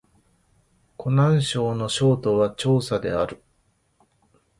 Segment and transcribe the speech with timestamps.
[0.97, 3.43] 湖南省の省都は長沙である